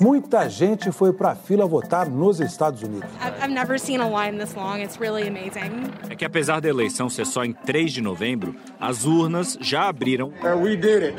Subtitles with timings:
[0.00, 3.08] Muita gente foi para a fila votar nos Estados Unidos.
[3.20, 4.78] I've never seen a line this long.
[4.80, 5.90] It's really amazing.
[6.10, 10.32] É que apesar da eleição ser só em 3 de novembro, as urnas já abriram.
[10.42, 11.16] And we did it.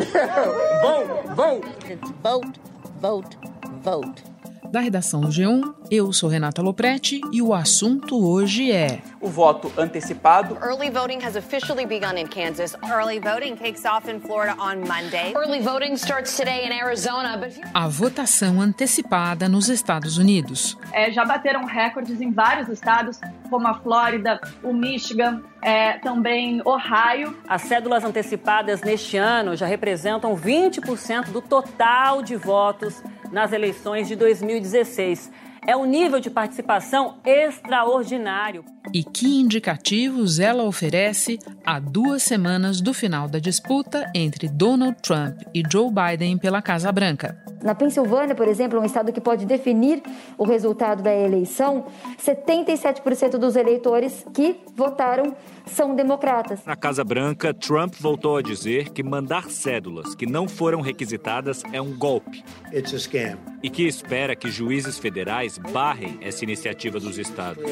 [0.82, 1.68] vote, vote.
[1.90, 2.60] It's vote,
[3.02, 3.38] vote,
[3.84, 4.29] vote.
[4.72, 9.72] Da redação do G1, eu sou Renata Loprete e o assunto hoje é o voto
[9.76, 10.56] antecipado.
[10.62, 12.76] Early voting has officially begun in Kansas.
[12.84, 15.34] Early voting kicks off in Florida on Monday.
[15.36, 20.77] Early voting starts today in Arizona, but a votação antecipada nos Estados Unidos.
[20.94, 27.36] É, já bateram recordes em vários estados, como a Flórida, o Michigan, é, também Ohio.
[27.48, 33.02] As cédulas antecipadas neste ano já representam 20% do total de votos
[33.32, 35.32] nas eleições de 2016.
[35.68, 38.64] É um nível de participação extraordinário.
[38.94, 45.42] E que indicativos ela oferece a duas semanas do final da disputa entre Donald Trump
[45.54, 47.38] e Joe Biden pela Casa Branca?
[47.62, 50.02] Na Pensilvânia, por exemplo, um estado que pode definir
[50.38, 51.85] o resultado da eleição,
[52.18, 56.65] 77% dos eleitores que votaram são democratas.
[56.65, 61.82] Na Casa Branca, Trump voltou a dizer que mandar cédulas que não foram requisitadas é
[61.82, 62.43] um golpe.
[62.74, 63.37] It's a scam.
[63.62, 67.63] E que espera que juízes federais barrem essa iniciativa dos estados.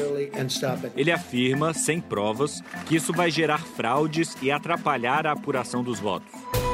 [0.94, 6.67] Ele afirma, sem provas, que isso vai gerar fraudes e atrapalhar a apuração dos votos.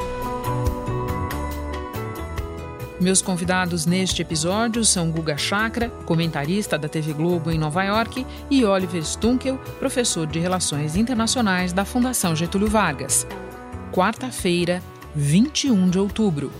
[3.01, 8.65] Meus convidados neste episódio são Guga Chakra, comentarista da TV Globo em Nova York, e
[8.65, 13.27] Oliver Stunkel, professor de Relações Internacionais da Fundação Getúlio Vargas.
[13.93, 14.81] Quarta-feira,
[15.15, 16.53] 21 de outubro.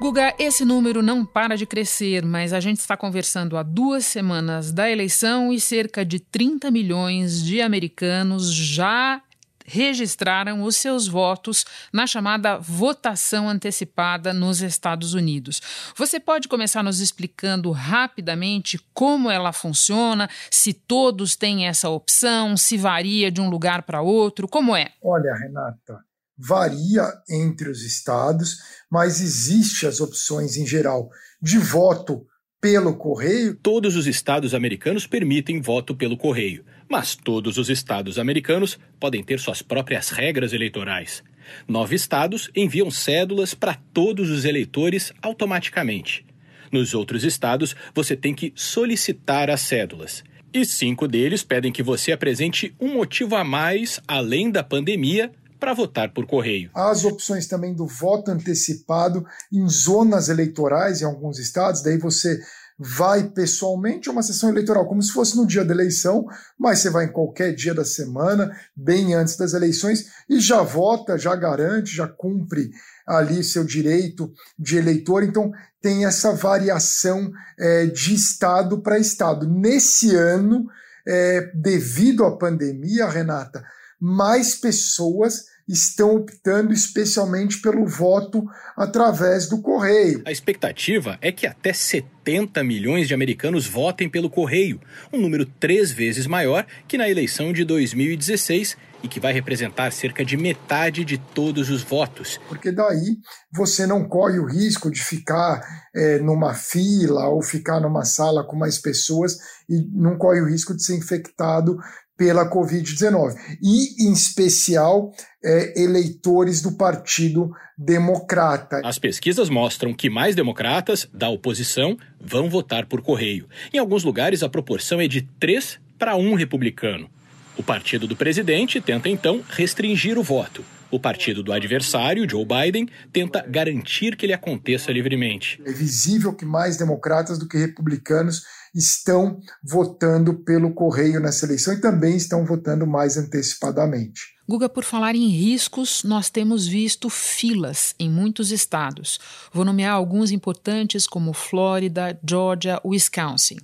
[0.00, 4.72] Guga, esse número não para de crescer, mas a gente está conversando há duas semanas
[4.72, 9.20] da eleição e cerca de 30 milhões de americanos já
[9.64, 15.60] registraram os seus votos na chamada votação antecipada nos Estados Unidos.
[15.96, 22.76] Você pode começar nos explicando rapidamente como ela funciona, se todos têm essa opção, se
[22.76, 24.92] varia de um lugar para outro, como é?
[25.02, 25.98] Olha, Renata,
[26.36, 28.58] varia entre os estados,
[28.90, 31.08] mas existe as opções em geral
[31.40, 32.26] de voto
[32.64, 33.54] pelo correio.
[33.62, 36.64] Todos os estados americanos permitem voto pelo correio.
[36.88, 41.22] Mas todos os estados americanos podem ter suas próprias regras eleitorais.
[41.68, 46.24] Nove estados enviam cédulas para todos os eleitores automaticamente.
[46.72, 50.24] Nos outros estados, você tem que solicitar as cédulas.
[50.50, 55.30] E cinco deles pedem que você apresente um motivo a mais, além da pandemia,
[55.64, 56.70] para votar por correio.
[56.74, 62.38] As opções também do voto antecipado em zonas eleitorais em alguns estados, daí você
[62.78, 66.26] vai pessoalmente a uma sessão eleitoral, como se fosse no dia da eleição,
[66.58, 71.16] mas você vai em qualquer dia da semana, bem antes das eleições, e já vota,
[71.16, 72.70] já garante, já cumpre
[73.06, 75.22] ali seu direito de eleitor.
[75.22, 79.48] Então, tem essa variação é, de estado para estado.
[79.48, 80.66] Nesse ano,
[81.08, 83.64] é, devido à pandemia, Renata,
[83.98, 88.44] mais pessoas estão optando especialmente pelo voto
[88.76, 90.22] através do correio.
[90.26, 94.80] A expectativa é que até 70 milhões de americanos votem pelo correio,
[95.12, 100.24] um número três vezes maior que na eleição de 2016 e que vai representar cerca
[100.24, 102.40] de metade de todos os votos.
[102.48, 103.18] Porque daí
[103.52, 105.62] você não corre o risco de ficar
[105.94, 109.36] é, numa fila ou ficar numa sala com mais pessoas
[109.68, 111.76] e não corre o risco de ser infectado
[112.16, 115.12] pela Covid-19, e, em especial,
[115.44, 118.80] é, eleitores do Partido Democrata.
[118.84, 123.48] As pesquisas mostram que mais democratas da oposição vão votar por correio.
[123.72, 127.10] Em alguns lugares, a proporção é de 3 para 1 republicano.
[127.56, 130.64] O partido do presidente tenta, então, restringir o voto.
[130.90, 135.60] O partido do adversário, Joe Biden, tenta garantir que ele aconteça livremente.
[135.64, 138.44] É visível que mais democratas do que republicanos
[138.74, 144.34] estão votando pelo correio nessa eleição e também estão votando mais antecipadamente.
[144.46, 149.18] Guga, por falar em riscos, nós temos visto filas em muitos estados.
[149.50, 153.56] Vou nomear alguns importantes como Flórida, Georgia, Wisconsin.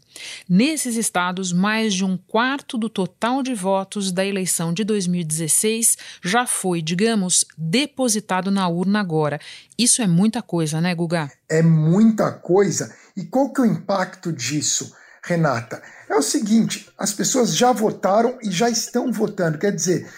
[0.48, 6.46] Nesses estados, mais de um quarto do total de votos da eleição de 2016 já
[6.46, 9.38] foi, digamos, depositado na urna agora.
[9.76, 11.30] Isso é muita coisa, né, Guga?
[11.46, 12.90] É muita coisa.
[13.14, 14.94] E qual que é o impacto disso?
[15.22, 19.58] Renata, é o seguinte: as pessoas já votaram e já estão votando.
[19.58, 20.08] Quer dizer,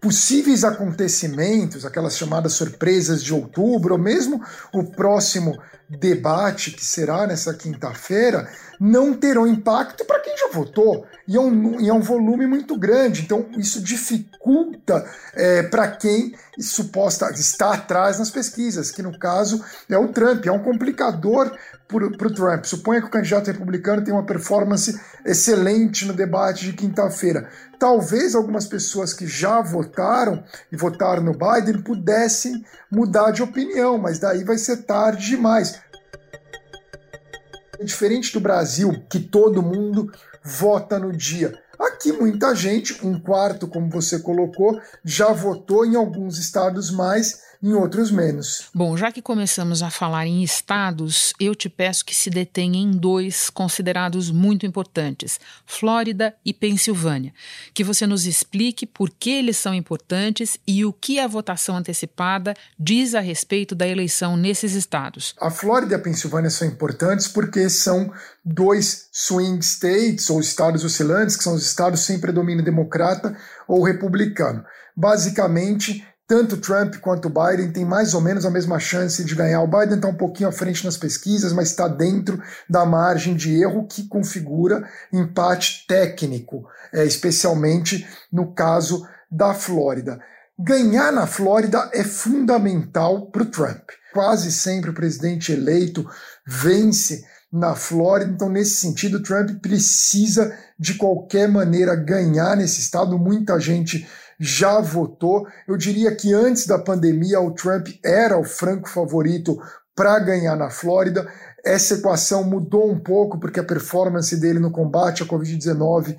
[0.00, 7.54] possíveis acontecimentos, aquelas chamadas surpresas de outubro, ou mesmo o próximo debate que será nessa
[7.54, 8.48] quinta-feira
[8.78, 11.06] não terão impacto para quem já votou.
[11.26, 13.22] E é, um, e é um volume muito grande.
[13.22, 15.04] Então, isso dificulta
[15.34, 20.44] é, para quem suposta está atrás nas pesquisas, que no caso é o Trump.
[20.46, 21.56] É um complicador
[21.88, 22.64] para o Trump.
[22.64, 27.48] Suponha que o candidato republicano tem uma performance excelente no debate de quinta-feira.
[27.78, 30.42] Talvez algumas pessoas que já votaram
[30.72, 35.75] e votaram no Biden pudessem mudar de opinião, mas daí vai ser tarde demais.
[37.82, 40.12] Diferente do Brasil, que todo mundo
[40.42, 41.58] vota no dia.
[41.78, 47.72] Aqui muita gente, um quarto, como você colocou, já votou em alguns estados mais em
[47.72, 48.68] outros menos.
[48.74, 52.90] Bom, já que começamos a falar em estados, eu te peço que se detenha em
[52.90, 57.32] dois considerados muito importantes: Flórida e Pensilvânia.
[57.72, 62.54] Que você nos explique por que eles são importantes e o que a votação antecipada
[62.78, 65.34] diz a respeito da eleição nesses estados.
[65.40, 68.12] A Flórida e a Pensilvânia são importantes porque são
[68.44, 73.36] dois swing states, ou estados oscilantes, que são os estados sem predomínio democrata
[73.66, 74.64] ou republicano.
[74.96, 79.62] Basicamente, tanto Trump quanto Biden têm mais ou menos a mesma chance de ganhar.
[79.62, 83.60] O Biden está um pouquinho à frente nas pesquisas, mas está dentro da margem de
[83.60, 90.18] erro que configura empate técnico, é, especialmente no caso da Flórida.
[90.58, 93.90] Ganhar na Flórida é fundamental para o Trump.
[94.12, 96.08] Quase sempre o presidente eleito
[96.46, 103.18] vence na Flórida, então, nesse sentido, Trump precisa de qualquer maneira ganhar nesse estado.
[103.18, 104.06] Muita gente
[104.38, 105.46] já votou.
[105.66, 109.60] Eu diria que antes da pandemia o Trump era o franco favorito
[109.94, 111.26] para ganhar na Flórida.
[111.64, 116.16] Essa equação mudou um pouco porque a performance dele no combate à Covid-19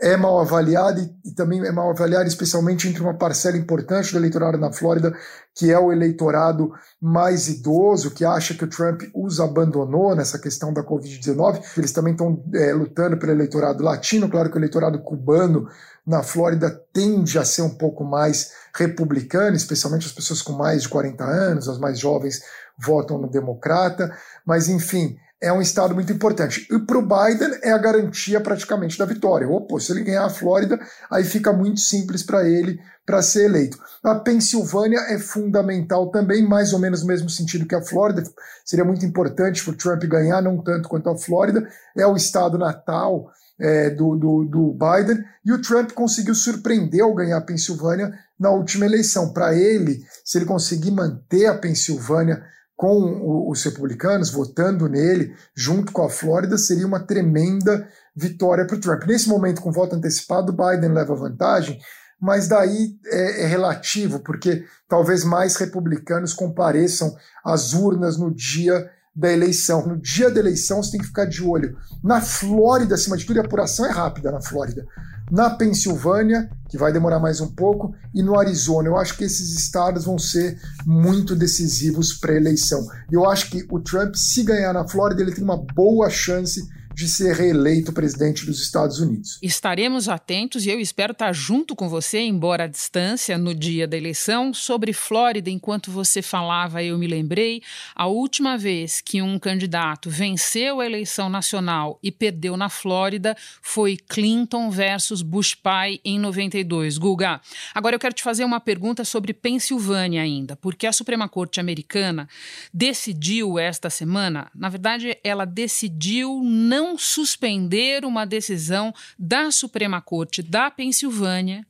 [0.00, 4.18] é mal avaliada e, e, também é mal avaliada, especialmente entre uma parcela importante do
[4.18, 5.12] eleitorado na Flórida,
[5.54, 10.72] que é o eleitorado mais idoso, que acha que o Trump os abandonou nessa questão
[10.72, 11.62] da Covid-19.
[11.76, 15.68] Eles também estão é, lutando pelo eleitorado latino, claro que o eleitorado cubano
[16.06, 20.88] na Flórida tende a ser um pouco mais republicano, especialmente as pessoas com mais de
[20.88, 22.40] 40 anos, as mais jovens
[22.78, 24.16] votam no democrata,
[24.46, 26.66] mas enfim, é um estado muito importante.
[26.70, 29.48] E para o Biden é a garantia praticamente da vitória.
[29.48, 30.78] Opa, se ele ganhar a Flórida,
[31.10, 33.78] aí fica muito simples para ele para ser eleito.
[34.04, 38.22] A Pensilvânia é fundamental também, mais ou menos no mesmo sentido que a Flórida.
[38.64, 41.66] Seria muito importante para o Trump ganhar, não tanto quanto a Flórida.
[41.96, 47.14] É o estado natal é, do, do, do Biden, e o Trump conseguiu surpreender ao
[47.14, 49.32] ganhar a Pensilvânia na última eleição.
[49.32, 52.42] Para ele, se ele conseguir manter a Pensilvânia
[52.78, 58.80] com os republicanos votando nele, junto com a Flórida, seria uma tremenda vitória para o
[58.80, 59.02] Trump.
[59.02, 61.80] Nesse momento, com voto antecipado, Biden leva vantagem,
[62.20, 67.12] mas daí é, é, relativo, porque talvez mais republicanos compareçam
[67.44, 69.84] às urnas no dia da eleição.
[69.84, 71.76] No dia da eleição, você tem que ficar de olho.
[72.04, 74.86] Na Flórida, acima de tudo, a apuração é rápida na Flórida.
[75.28, 78.88] Na Pensilvânia, que vai demorar mais um pouco, e no Arizona.
[78.88, 80.56] Eu acho que esses estados vão ser
[80.86, 82.86] muito decisivos para a eleição.
[83.10, 86.62] Eu acho que o Trump, se ganhar na Flórida, ele tem uma boa chance
[86.98, 89.38] de ser reeleito presidente dos Estados Unidos.
[89.40, 93.96] Estaremos atentos e eu espero estar junto com você, embora à distância, no dia da
[93.96, 94.52] eleição.
[94.52, 97.62] Sobre Flórida, enquanto você falava, eu me lembrei,
[97.94, 103.96] a última vez que um candidato venceu a eleição nacional e perdeu na Flórida foi
[103.96, 106.98] Clinton versus Bush pai em 92.
[106.98, 107.40] Guga,
[107.72, 112.28] agora eu quero te fazer uma pergunta sobre Pensilvânia ainda, porque a Suprema Corte americana
[112.74, 120.70] decidiu esta semana, na verdade, ela decidiu não suspender uma decisão da Suprema Corte da
[120.70, 121.66] Pensilvânia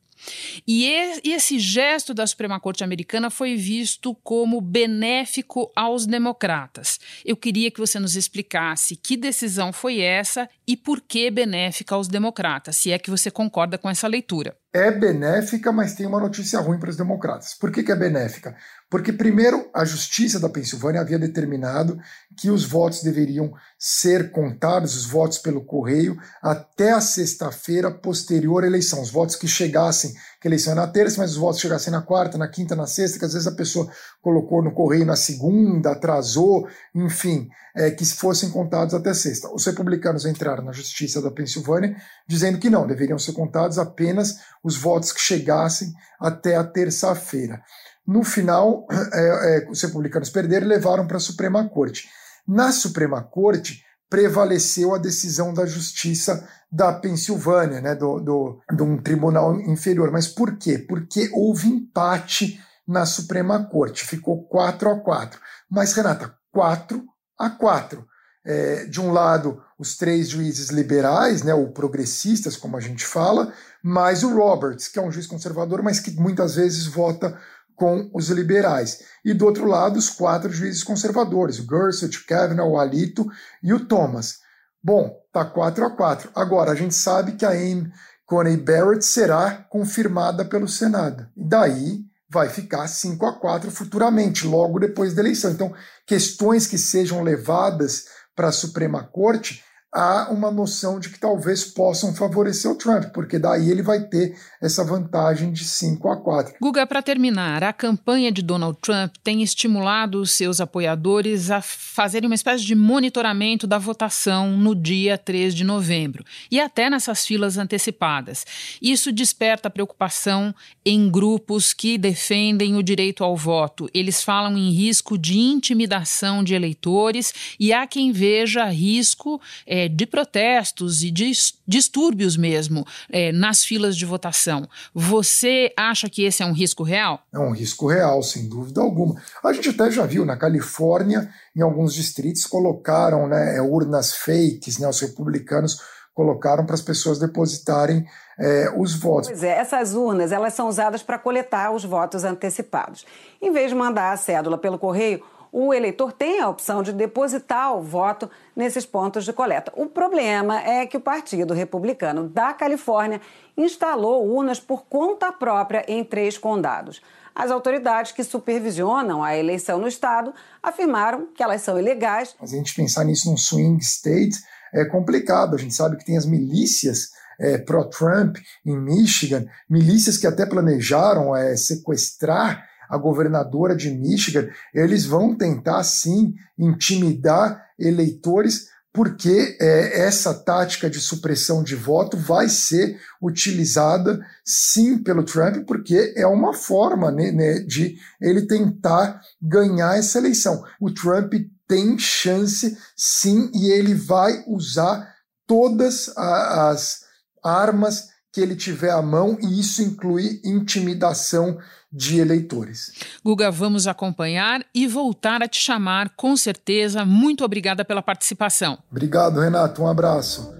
[0.67, 0.85] e
[1.25, 6.99] esse gesto da Suprema Corte americana foi visto como benéfico aos democratas.
[7.25, 12.09] Eu queria que você nos explicasse que decisão foi essa e por que benéfica aos
[12.09, 14.57] democratas, se é que você concorda com essa leitura.
[14.73, 17.55] É benéfica, mas tem uma notícia ruim para os democratas.
[17.55, 18.57] Por que, que é benéfica?
[18.91, 21.99] Porque, primeiro, a Justiça da Pensilvânia havia determinado
[22.35, 28.67] que os votos deveriam ser contados, os votos pelo correio, até a sexta-feira posterior à
[28.67, 29.03] eleição.
[29.03, 32.01] Os votos que chegassem, que a eleição é na terça, mas os votos chegassem na
[32.01, 33.91] quarta, na quinta, na sexta, que às vezes a pessoa
[34.23, 39.53] colocou no correio na segunda, atrasou, enfim, é, que fossem contados até sexta.
[39.53, 41.95] Os republicanos entraram na Justiça da Pensilvânia
[42.27, 47.63] dizendo que não, deveriam ser contados apenas os votos que chegassem até a terça-feira.
[48.09, 52.09] No final, é, é, os republicanos perderam e levaram para a Suprema Corte.
[52.47, 58.97] Na Suprema Corte, prevaleceu a decisão da Justiça da Pensilvânia, né, do, do, de um
[58.97, 60.11] tribunal inferior.
[60.11, 60.79] Mas por quê?
[60.79, 65.39] Porque houve empate na Suprema Corte, ficou 4 a 4.
[65.71, 67.05] Mas, Renata, 4
[67.39, 68.07] a 4.
[68.47, 73.53] É, de um lado, os três juízes liberais, né, ou progressistas, como a gente fala,
[73.83, 77.39] mais o Roberts, que é um juiz conservador, mas que muitas vezes vota
[77.79, 79.05] com os liberais.
[79.25, 83.25] E do outro lado, os quatro juízes conservadores, o Gorsuch, o Kavanaugh, o Alito
[83.63, 84.41] e o Thomas.
[84.83, 86.31] Bom, tá 4 a 4.
[86.35, 87.91] Agora, a gente sabe que a Amy
[88.27, 91.29] Coney Barrett será confirmada pelo Senado.
[91.37, 95.53] E daí vai ficar 5 a 4 futuramente, logo depois da eleição.
[95.53, 95.73] Então,
[96.05, 102.15] questões que sejam levadas para a Suprema Corte há uma noção de que talvez possam
[102.15, 106.55] favorecer o Trump, porque daí ele vai ter essa vantagem de 5 a 4.
[106.61, 112.29] Guga, para terminar, a campanha de Donald Trump tem estimulado os seus apoiadores a fazerem
[112.29, 117.57] uma espécie de monitoramento da votação no dia 3 de novembro e até nessas filas
[117.57, 118.45] antecipadas.
[118.83, 120.55] Isso desperta preocupação
[120.85, 123.89] em grupos que defendem o direito ao voto.
[123.95, 129.41] Eles falam em risco de intimidação de eleitores e há quem veja risco
[129.79, 131.31] é, de protestos e de
[131.67, 134.69] distúrbios mesmo é, nas filas de votação.
[134.95, 137.23] Você acha que esse é um risco real?
[137.33, 139.21] É um risco real, sem dúvida alguma.
[139.45, 144.89] A gente até já viu na Califórnia, em alguns distritos, colocaram né, urnas fakes, né,
[144.89, 145.81] os republicanos
[146.19, 148.05] colocaram para as pessoas depositarem
[148.41, 149.29] é, os votos.
[149.29, 153.07] Pois é, essas urnas elas são usadas para coletar os votos antecipados.
[153.41, 157.75] Em vez de mandar a cédula pelo correio, o eleitor tem a opção de depositar
[157.75, 159.73] o voto nesses pontos de coleta.
[159.77, 163.21] O problema é que o Partido Republicano da Califórnia
[163.57, 167.01] instalou urnas por conta própria em três condados.
[167.35, 172.35] As autoridades que supervisionam a eleição no estado afirmaram que elas são ilegais.
[172.41, 174.37] Mas a gente pensar nisso num swing state
[174.75, 175.55] é complicado.
[175.55, 181.35] A gente sabe que tem as milícias é, pró-Trump em Michigan, milícias que até planejaram
[181.35, 190.35] é, sequestrar a governadora de Michigan, eles vão tentar sim intimidar eleitores, porque é, essa
[190.35, 197.11] tática de supressão de voto vai ser utilizada sim pelo Trump, porque é uma forma
[197.11, 200.65] né, né, de ele tentar ganhar essa eleição.
[200.81, 201.35] O Trump
[201.69, 205.15] tem chance sim e ele vai usar
[205.47, 207.01] todas as
[207.45, 211.59] armas que ele tiver à mão, e isso inclui intimidação
[211.93, 212.93] de eleitores.
[213.25, 217.05] Guga, vamos acompanhar e voltar a te chamar, com certeza.
[217.05, 218.79] Muito obrigada pela participação.
[218.91, 219.83] Obrigado, Renato.
[219.83, 220.55] Um abraço.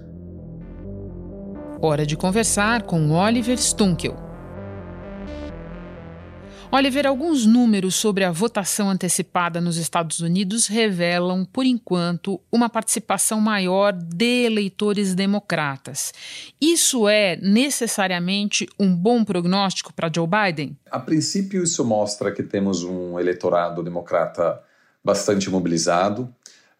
[1.81, 4.28] Hora de conversar com Oliver Stunkel.
[6.71, 13.41] Oliver, alguns números sobre a votação antecipada nos Estados Unidos revelam, por enquanto, uma participação
[13.41, 16.13] maior de eleitores democratas.
[16.61, 20.77] Isso é necessariamente um bom prognóstico para Joe Biden?
[20.91, 24.61] A princípio, isso mostra que temos um eleitorado democrata
[25.03, 26.31] bastante mobilizado,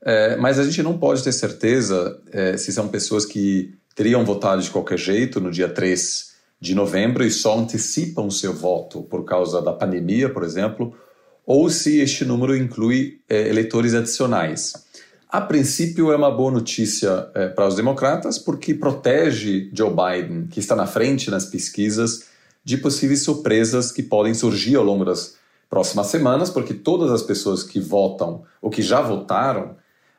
[0.04, 4.62] é, mas a gente não pode ter certeza é, se são pessoas que teriam votado
[4.62, 6.29] de qualquer jeito no dia 3
[6.60, 10.94] de novembro e só antecipam seu voto por causa da pandemia, por exemplo,
[11.46, 14.74] ou se este número inclui é, eleitores adicionais.
[15.30, 20.60] A princípio, é uma boa notícia é, para os democratas, porque protege Joe Biden, que
[20.60, 22.26] está na frente nas pesquisas,
[22.64, 25.36] de possíveis surpresas que podem surgir ao longo das
[25.70, 29.78] próximas semanas, porque todas as pessoas que votam ou que já votaram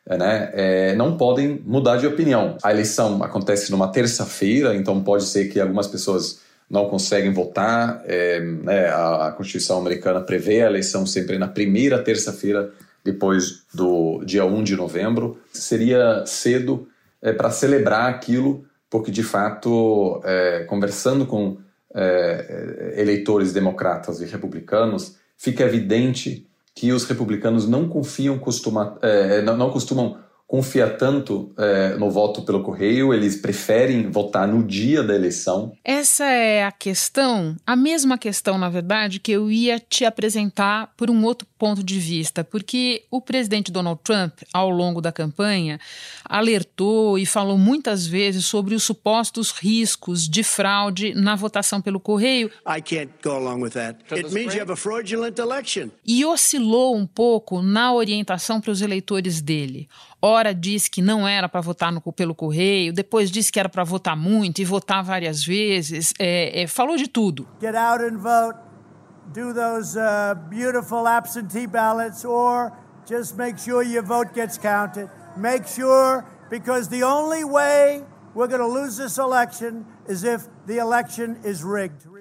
[0.09, 2.57] né, é, não podem mudar de opinião.
[2.62, 8.02] A eleição acontece numa terça-feira, então pode ser que algumas pessoas não conseguem votar.
[8.07, 12.71] É, né, a, a, Constituição americana prevê a eleição sempre na primeira terça-feira
[13.04, 15.40] depois do dia 1 de novembro.
[15.52, 16.88] Seria cedo
[17.21, 21.59] é, para celebrar aquilo, porque de fato, é, conversando com
[21.95, 26.47] é, eleitores democratas e republicanos, fica evidente
[26.80, 32.40] que os republicanos não confiam, costuma, é, não, não, costumam confiar tanto é, no voto
[32.42, 35.72] pelo correio, eles preferem votar no dia da eleição.
[35.84, 41.10] Essa é a questão, a mesma questão, na verdade, que eu ia te apresentar por
[41.10, 45.78] um outro ponto de vista, porque o presidente Donald Trump, ao longo da campanha,
[46.30, 52.49] alertou e falou muitas vezes sobre os supostos riscos de fraude na votação pelo correio.
[56.06, 59.88] E oscilou um pouco na orientação para os eleitores dele.
[60.22, 63.82] Ora disse que não era para votar no, pelo correio, depois disse que era para
[63.82, 66.14] votar muito e votar várias vezes.
[66.18, 67.49] É, é, falou de tudo.
[67.60, 68.70] Get out and vote.
[69.32, 72.72] Do those uh, beautiful absentee ballots, or
[73.08, 75.08] just make sure your vote gets counted.
[75.37, 78.04] Make sure, because the only way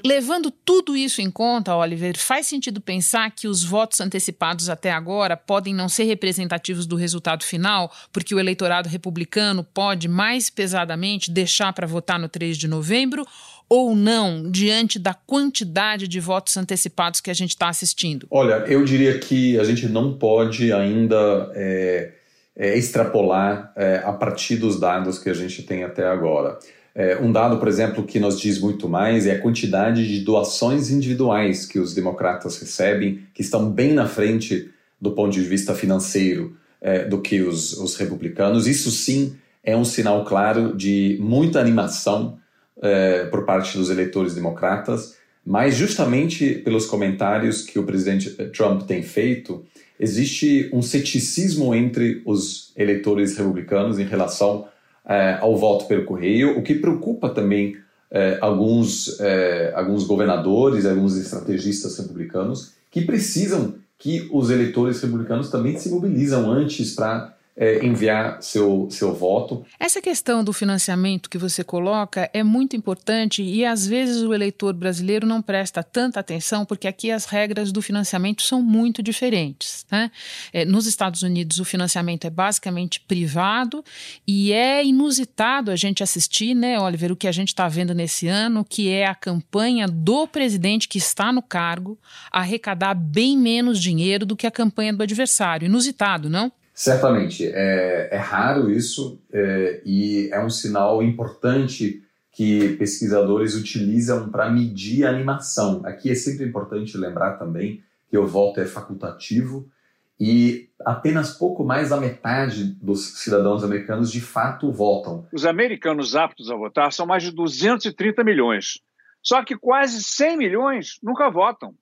[0.04, 5.38] Levando tudo isso em conta, Oliver, faz sentido pensar que os votos antecipados até agora
[5.38, 11.74] podem não ser representativos do resultado final, porque o eleitorado republicano pode mais pesadamente deixar
[11.74, 13.24] para votar no 3 de novembro,
[13.70, 18.26] ou não, diante da quantidade de votos antecipados que a gente está assistindo?
[18.32, 21.52] Olha, eu diria que a gente não pode ainda.
[21.54, 22.19] É
[22.56, 26.60] é, extrapolar é, a partir dos dados que a gente tem até agora.
[26.94, 30.90] É, um dado, por exemplo, que nos diz muito mais é a quantidade de doações
[30.90, 36.58] individuais que os democratas recebem, que estão bem na frente do ponto de vista financeiro
[36.82, 38.68] é, do que os, os, republicanos.
[38.68, 42.38] Isso sim é um sinal claro de muita animação
[42.82, 45.16] é, por parte dos eleitores democratas,
[45.46, 49.66] mas justamente pelos comentários que o presidente Trump tem feito,
[50.00, 54.68] existe um ceticismo entre os eleitores republicanos em relação
[55.06, 57.76] eh, ao voto pelo correio, o que preocupa também
[58.10, 65.78] eh, alguns, eh, alguns governadores, alguns estrategistas republicanos, que precisam que os eleitores republicanos também
[65.78, 69.66] se mobilizam antes para é, enviar seu, seu voto.
[69.78, 74.74] Essa questão do financiamento que você coloca é muito importante e às vezes o eleitor
[74.74, 79.86] brasileiro não presta tanta atenção porque aqui as regras do financiamento são muito diferentes.
[79.92, 80.10] Né?
[80.54, 83.84] É, nos Estados Unidos o financiamento é basicamente privado
[84.26, 88.28] e é inusitado a gente assistir, né, Oliver, o que a gente está vendo nesse
[88.28, 92.00] ano, que é a campanha do presidente que está no cargo
[92.32, 95.66] arrecadar bem menos dinheiro do que a campanha do adversário.
[95.66, 96.50] Inusitado, não?
[96.80, 104.50] Certamente, é, é raro isso é, e é um sinal importante que pesquisadores utilizam para
[104.50, 105.82] medir a animação.
[105.84, 109.70] Aqui é sempre importante lembrar também que o voto é facultativo
[110.18, 115.28] e apenas pouco mais da metade dos cidadãos americanos de fato votam.
[115.34, 118.80] Os americanos aptos a votar são mais de 230 milhões.
[119.22, 121.76] Só que quase 100 milhões nunca votam.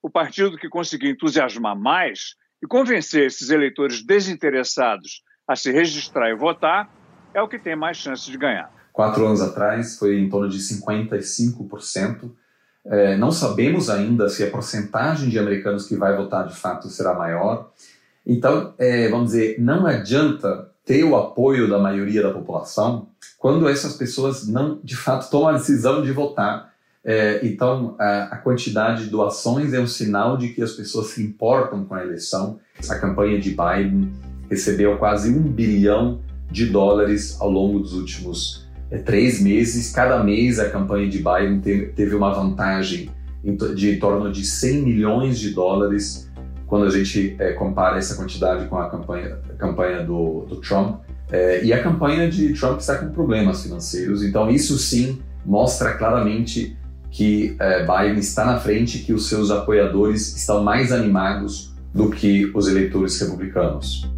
[0.00, 6.34] O partido que conseguiu entusiasmar mais e convencer esses eleitores desinteressados a se registrar e
[6.34, 6.90] votar
[7.32, 8.70] é o que tem mais chance de ganhar.
[8.92, 12.32] Quatro anos atrás foi em torno de 55%.
[12.86, 17.14] É, não sabemos ainda se a porcentagem de americanos que vai votar de fato será
[17.14, 17.70] maior.
[18.26, 23.96] Então, é, vamos dizer, não adianta ter o apoio da maioria da população quando essas
[23.96, 26.72] pessoas não, de fato, tomam a decisão de votar
[27.08, 31.22] é, então, a, a, quantidade de doações é um sinal de que as pessoas se
[31.22, 32.58] importam com a eleição.
[32.88, 34.10] A campanha de Biden
[34.50, 39.92] recebeu quase um bilhão de dólares ao longo dos últimos é, três meses.
[39.92, 43.08] Cada mês, a campanha de Biden teve, teve uma vantagem
[43.76, 46.28] de em torno de 100 milhões de dólares
[46.66, 51.02] quando a gente é, compara essa quantidade com a campanha, a campanha do, do Trump.
[51.30, 56.76] É, e a campanha de Trump está com problemas financeiros, então isso sim mostra claramente
[57.10, 62.50] que é, Biden está na frente, que os seus apoiadores estão mais animados do que
[62.54, 64.08] os eleitores republicanos.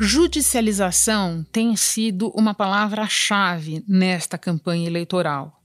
[0.00, 5.61] Judicialização tem sido uma palavra-chave nesta campanha eleitoral.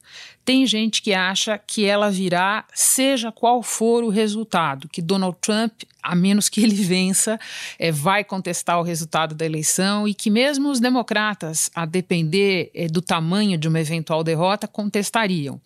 [0.47, 5.73] Tem gente que acha que ela virá, seja qual for o resultado, que Donald Trump,
[6.01, 7.37] a menos que ele vença,
[7.77, 12.87] é, vai contestar o resultado da eleição e que mesmo os democratas, a depender é,
[12.87, 15.59] do tamanho de uma eventual derrota, contestariam.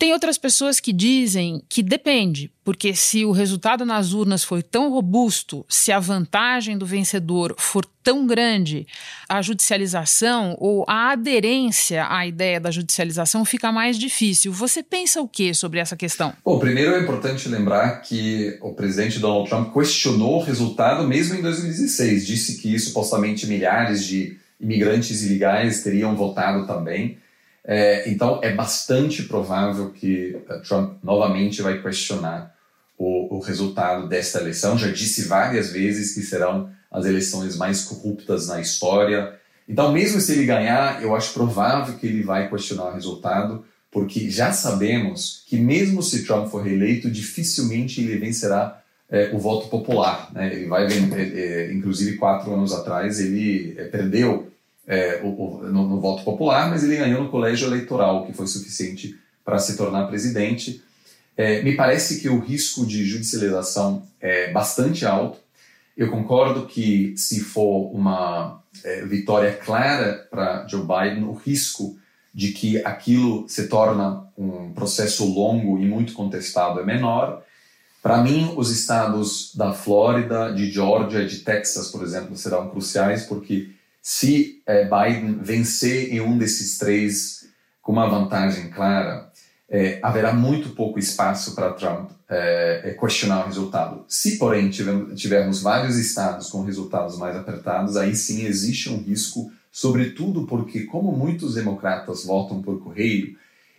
[0.00, 4.90] Tem outras pessoas que dizem que depende, porque se o resultado nas urnas foi tão
[4.90, 8.86] robusto, se a vantagem do vencedor for tão grande,
[9.28, 14.50] a judicialização ou a aderência à ideia da judicialização fica mais difícil.
[14.54, 16.32] Você pensa o que sobre essa questão?
[16.42, 21.42] Bom, primeiro é importante lembrar que o presidente Donald Trump questionou o resultado mesmo em
[21.42, 27.18] 2016, disse que supostamente milhares de imigrantes ilegais teriam votado também.
[27.64, 32.54] É, então, é bastante provável que eh, Trump novamente vai questionar
[32.96, 34.78] o, o, resultado desta eleição.
[34.78, 39.34] Já disse várias vezes que serão as eleições mais corruptas na história.
[39.68, 44.30] Então, mesmo se ele ganhar, eu acho provável que ele vai questionar o resultado, porque
[44.30, 50.30] já sabemos que, mesmo se Trump for reeleito, dificilmente ele vencerá é, o voto popular.
[50.32, 50.54] Né?
[50.54, 54.49] Ele vai, é, inclusive, quatro anos atrás, ele perdeu
[54.90, 58.48] é, o, o, no, no, voto popular, mas ele ganhou no colégio eleitoral, que foi
[58.48, 60.82] suficiente para se tornar presidente.
[61.36, 65.38] É, me parece que o risco de judicialização é bastante alto.
[65.96, 71.96] Eu concordo que se for uma é, vitória clara para Joe Biden, o risco
[72.34, 77.44] de que aquilo se torna um processo longo e muito contestado é menor.
[78.02, 83.78] Para mim, os estados da Flórida, de Georgia, de Texas, por exemplo, serão cruciais porque
[84.02, 87.46] se é, Biden vencer em um desses três
[87.82, 89.30] com uma vantagem clara,
[89.68, 94.04] é, haverá muito pouco espaço para Trump é, questionar o resultado.
[94.08, 99.52] Se, porém, tivermos, tivermos vários estados com resultados mais apertados, aí sim existe um risco,
[99.70, 103.36] sobretudo porque, como muitos democratas votam por correio,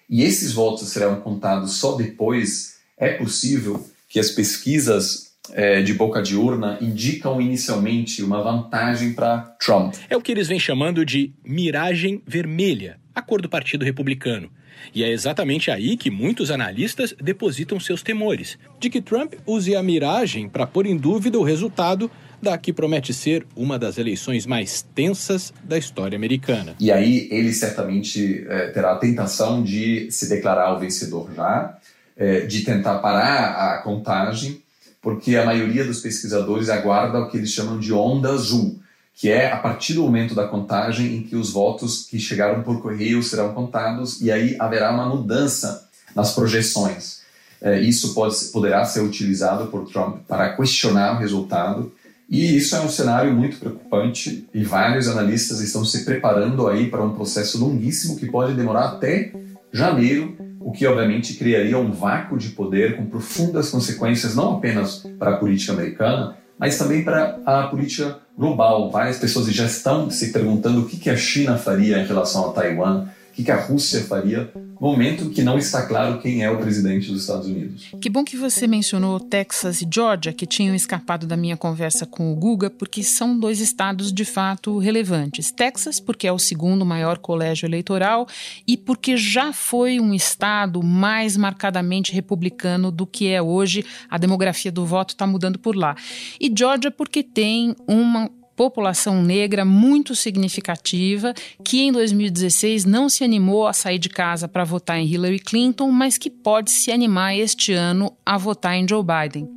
[0.10, 6.22] e esses votos serão contados só depois, é possível que as pesquisas é, de boca
[6.22, 9.96] de urna indicam inicialmente uma vantagem para Trump.
[10.10, 14.50] É o que eles vêm chamando de miragem vermelha, a cor do Partido Republicano.
[14.94, 19.84] E é exatamente aí que muitos analistas depositam seus temores, de que Trump use a
[19.84, 22.10] miragem para pôr em dúvida o resultado
[22.42, 26.76] da que promete ser uma das eleições mais tensas da história americana.
[26.80, 31.78] E aí ele certamente é, terá a tentação de se declarar o vencedor já,
[32.18, 34.61] é, de tentar parar a contagem,
[35.02, 38.80] porque a maioria dos pesquisadores aguarda o que eles chamam de onda azul,
[39.16, 42.82] que é a partir do momento da contagem em que os votos que chegaram por
[42.82, 47.22] correio serão contados e aí haverá uma mudança nas projeções.
[47.62, 51.92] É, isso pode, poderá ser utilizado por Trump para questionar o resultado
[52.30, 57.04] e isso é um cenário muito preocupante e vários analistas estão se preparando aí para
[57.04, 59.34] um processo longuíssimo que pode demorar até
[59.72, 65.32] janeiro, o que obviamente criaria um vácuo de poder com profundas consequências não apenas para
[65.32, 68.92] a política americana, mas também para a política global.
[68.92, 73.08] Várias pessoas já estão se perguntando o que a China faria em relação a Taiwan,
[73.32, 77.12] o que a Rússia faria, no momento que não está claro quem é o presidente
[77.12, 77.92] dos Estados Unidos.
[78.02, 82.32] Que bom que você mencionou Texas e Georgia, que tinham escapado da minha conversa com
[82.32, 85.52] o Guga, porque são dois estados de fato relevantes.
[85.52, 88.28] Texas, porque é o segundo maior colégio eleitoral,
[88.68, 93.86] e porque já foi um estado mais marcadamente republicano do que é hoje.
[94.10, 95.96] A demografia do voto está mudando por lá.
[96.40, 98.30] E Georgia, porque tem uma
[98.62, 101.34] população negra muito significativa
[101.66, 105.90] que em 2016 não se animou a sair de casa para votar em Hillary Clinton,
[105.90, 109.50] mas que pode se animar este ano a votar em Joe Biden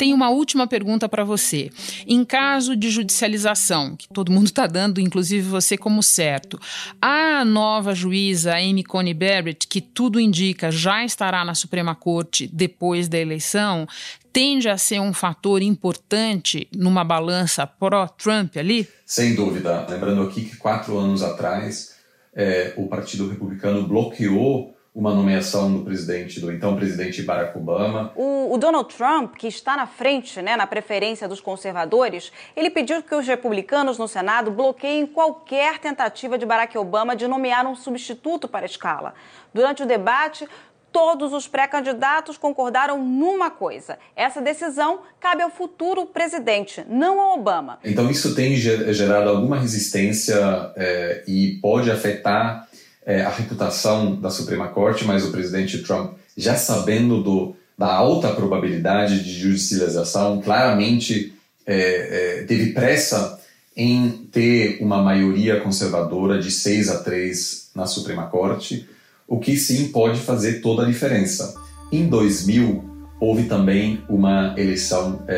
[0.00, 1.70] tenho uma última pergunta para você.
[2.06, 6.58] Em caso de judicialização, que todo mundo está dando, inclusive você como certo,
[7.02, 13.08] a nova juíza Amy Coney Barrett, que tudo indica já estará na Suprema Corte depois
[13.08, 13.86] da eleição,
[14.32, 18.88] tende a ser um fator importante numa balança pró-Trump ali?
[19.04, 19.86] Sem dúvida.
[19.88, 21.96] Lembrando aqui que quatro anos atrás,
[22.34, 28.12] é, o Partido Republicano bloqueou uma nomeação do presidente, do então presidente Barack Obama.
[28.16, 33.00] O, o, Donald Trump, que está na frente, né, na preferência dos conservadores, ele pediu
[33.02, 38.48] que os republicanos no Senado bloqueiem qualquer tentativa de Barack Obama de nomear um substituto
[38.48, 39.14] para a escala.
[39.54, 40.48] Durante o debate,
[40.92, 47.78] todos os pré-candidatos concordaram numa coisa: essa decisão cabe ao futuro presidente, não ao Obama.
[47.84, 50.38] Então isso tem gerado alguma resistência
[50.76, 52.68] é, e pode afetar
[53.04, 58.30] é, a reputação da Suprema Corte, mas o presidente Trump, já sabendo do, da alta
[58.32, 61.34] probabilidade de judicialização, claramente
[61.66, 63.40] é, teve pressa
[63.76, 68.88] em ter uma maioria conservadora de 6 a 3 na Suprema Corte,
[69.30, 71.54] o que sim pode fazer toda a diferença.
[71.92, 72.84] Em 2000,
[73.20, 75.34] houve também uma eleição é,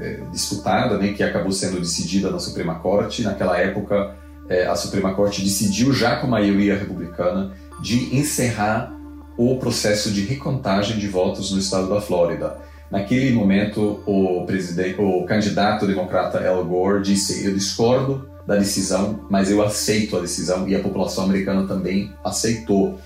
[0.00, 3.22] é, disputada, né, que acabou sendo decidida na Suprema Corte.
[3.22, 4.16] Naquela época,
[4.48, 8.92] é, a Suprema Corte decidiu, já com maioria republicana, de encerrar
[9.38, 12.58] o processo de recontagem de votos no estado da Flórida.
[12.90, 19.62] Naquele momento, o, o candidato democrata Al Gore disse: Eu discordo da decisão, mas eu
[19.62, 22.98] aceito a decisão, e a população americana também aceitou.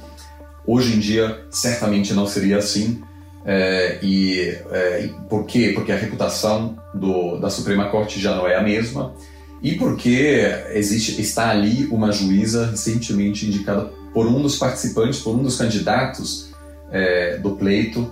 [0.73, 3.03] Hoje em dia, certamente não seria assim.
[3.45, 5.73] É, e é, por quê?
[5.75, 9.13] Porque a reputação do, da Suprema Corte já não é a mesma
[9.61, 15.43] e porque existe, está ali uma juíza recentemente indicada por um dos participantes, por um
[15.43, 16.53] dos candidatos
[16.93, 18.09] é, do pleito.